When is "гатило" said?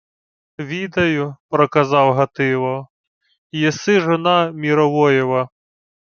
2.13-2.87